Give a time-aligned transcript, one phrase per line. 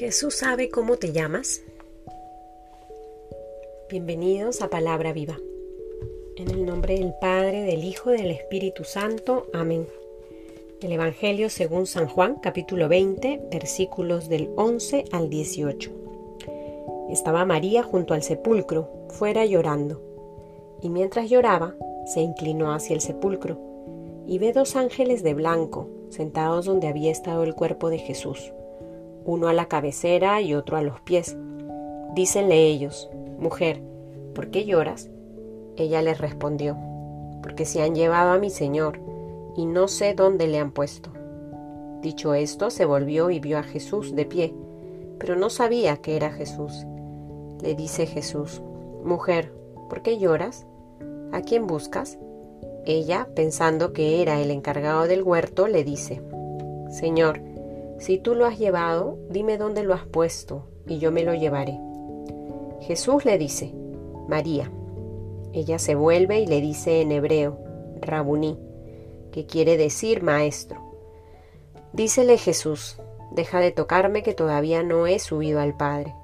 [0.00, 1.60] Jesús sabe cómo te llamas.
[3.90, 5.36] Bienvenidos a Palabra Viva.
[6.36, 9.48] En el nombre del Padre, del Hijo y del Espíritu Santo.
[9.52, 9.86] Amén.
[10.80, 15.90] El Evangelio según San Juan, capítulo 20, versículos del 11 al 18.
[17.10, 20.00] Estaba María junto al sepulcro, fuera llorando.
[20.80, 21.76] Y mientras lloraba,
[22.06, 23.58] se inclinó hacia el sepulcro
[24.26, 28.54] y ve dos ángeles de blanco sentados donde había estado el cuerpo de Jesús
[29.24, 31.36] uno a la cabecera y otro a los pies.
[32.14, 33.82] Dícenle ellos, Mujer,
[34.34, 35.10] ¿por qué lloras?
[35.76, 36.76] Ella les respondió,
[37.42, 39.00] Porque se han llevado a mi Señor,
[39.56, 41.10] y no sé dónde le han puesto.
[42.02, 44.54] Dicho esto, se volvió y vio a Jesús de pie,
[45.18, 46.86] pero no sabía que era Jesús.
[47.62, 48.62] Le dice Jesús,
[49.04, 49.52] Mujer,
[49.88, 50.66] ¿por qué lloras?
[51.32, 52.18] ¿A quién buscas?
[52.86, 56.22] Ella, pensando que era el encargado del huerto, le dice,
[56.88, 57.40] Señor,
[58.00, 61.78] si tú lo has llevado, dime dónde lo has puesto, y yo me lo llevaré.
[62.80, 63.74] Jesús le dice,
[64.26, 64.72] María.
[65.52, 67.58] Ella se vuelve y le dice en hebreo,
[68.00, 68.58] Rabuní,
[69.32, 70.80] que quiere decir maestro.
[71.92, 72.98] Dícele Jesús,
[73.32, 76.14] deja de tocarme que todavía no he subido al Padre,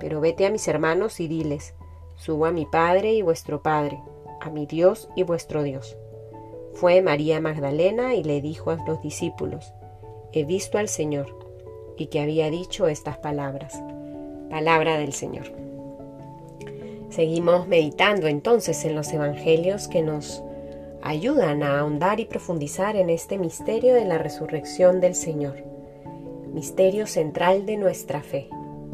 [0.00, 1.74] pero vete a mis hermanos y diles,
[2.16, 4.00] subo a mi Padre y vuestro Padre,
[4.40, 5.98] a mi Dios y vuestro Dios.
[6.72, 9.74] Fue María Magdalena y le dijo a los discípulos,
[10.32, 11.34] he visto al Señor,
[11.96, 13.82] y que había dicho estas palabras.
[14.50, 15.52] Palabra del Señor.
[17.10, 20.42] Seguimos meditando entonces en los Evangelios que nos
[21.02, 25.56] ayudan a ahondar y profundizar en este misterio de la resurrección del Señor,
[26.52, 28.48] misterio central de nuestra fe,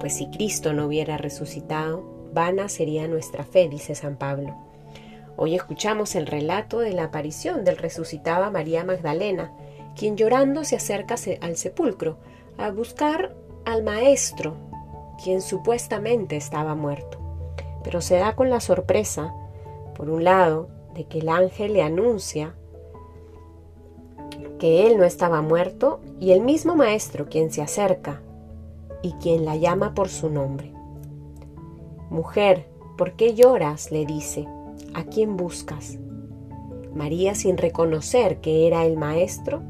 [0.00, 4.54] pues si Cristo no hubiera resucitado, vana sería nuestra fe, dice San Pablo.
[5.36, 9.52] Hoy escuchamos el relato de la aparición del resucitado María Magdalena,
[9.98, 12.18] quien llorando se acerca al sepulcro
[12.56, 14.54] a buscar al maestro,
[15.22, 17.18] quien supuestamente estaba muerto.
[17.82, 19.34] Pero se da con la sorpresa,
[19.96, 22.54] por un lado, de que el ángel le anuncia
[24.60, 28.22] que él no estaba muerto y el mismo maestro quien se acerca
[29.02, 30.72] y quien la llama por su nombre.
[32.08, 33.90] Mujer, ¿por qué lloras?
[33.90, 34.46] le dice.
[34.94, 35.98] ¿A quién buscas?
[36.94, 39.62] María, sin reconocer que era el maestro,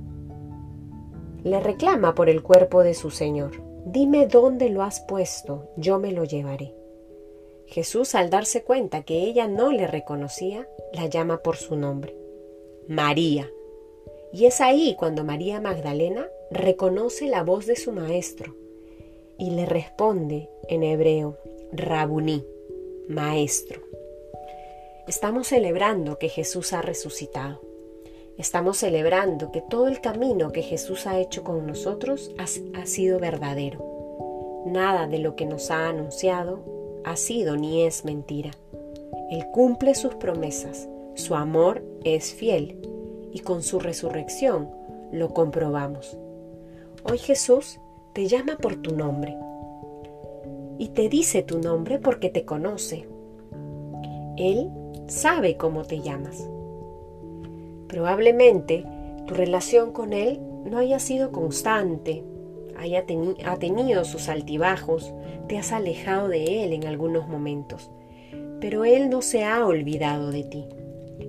[1.44, 3.62] le reclama por el cuerpo de su Señor.
[3.84, 6.75] Dime dónde lo has puesto, yo me lo llevaré.
[7.66, 12.16] Jesús, al darse cuenta que ella no le reconocía, la llama por su nombre,
[12.87, 13.50] María.
[14.32, 18.54] Y es ahí cuando María Magdalena reconoce la voz de su maestro
[19.38, 21.38] y le responde en hebreo,
[21.72, 22.44] Rabuní,
[23.09, 23.82] maestro.
[25.06, 27.68] Estamos celebrando que Jesús ha resucitado.
[28.38, 34.62] Estamos celebrando que todo el camino que Jesús ha hecho con nosotros ha, sido verdadero.
[34.65, 36.60] Nada de lo que nos ha anunciado
[37.04, 38.53] ha sido ni es mentira.
[39.28, 42.78] Él cumple sus promesas, su amor es fiel
[43.32, 44.71] y con su resurrección
[45.10, 46.16] lo comprobamos.
[47.10, 47.81] Hoy Jesús
[48.12, 49.37] te llama por tu nombre
[50.78, 53.09] y te dice tu nombre porque te conoce.
[54.37, 54.71] Él
[55.09, 56.48] sabe cómo te llamas.
[57.88, 58.84] Probablemente
[59.26, 62.22] tu relación con Él no haya sido constante,
[62.76, 63.04] haya
[63.44, 65.12] ha tenido sus altibajos,
[65.49, 67.91] te has alejado de Él en algunos momentos,
[68.60, 70.66] pero Él no se ha olvidado de ti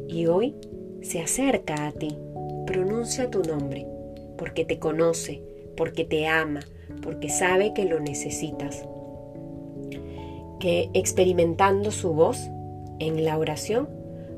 [0.08, 0.56] y hoy
[1.02, 2.18] se acerca a ti,
[2.68, 3.88] pronuncia tu nombre,
[4.38, 5.42] porque te conoce,
[5.76, 6.62] porque te ama,
[7.02, 8.86] porque sabe que lo necesitas.
[10.60, 12.50] Que experimentando su voz
[13.00, 13.88] en la oración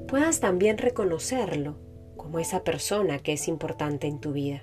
[0.07, 1.77] puedas también reconocerlo
[2.31, 4.61] como esa persona que es importante en tu vida.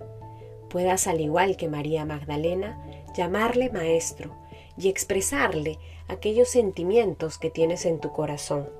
[0.71, 2.83] Puedas, al igual que María Magdalena,
[3.15, 4.35] llamarle maestro
[4.79, 8.71] y expresarle aquellos sentimientos que tienes en tu corazón.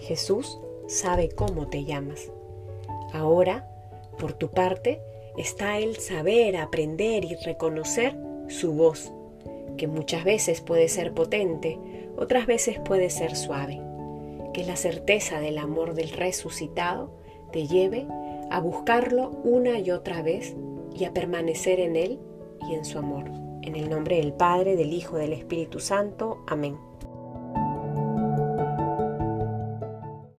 [0.00, 2.30] Jesús sabe cómo te llamas.
[3.14, 3.70] Ahora,
[4.18, 5.00] por tu parte,
[5.38, 8.18] está el saber, aprender y reconocer
[8.48, 9.14] su voz,
[9.78, 11.78] que muchas veces puede ser potente,
[12.18, 13.80] otras veces puede ser suave.
[14.52, 17.23] Que la certeza del amor del resucitado
[17.54, 18.04] te lleve
[18.50, 20.56] a buscarlo una y otra vez
[20.92, 22.18] y a permanecer en Él
[22.68, 23.30] y en su amor.
[23.62, 26.42] En el nombre del Padre, del Hijo, del Espíritu Santo.
[26.48, 26.76] Amén.